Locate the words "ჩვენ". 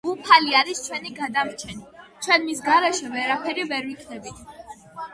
2.25-2.49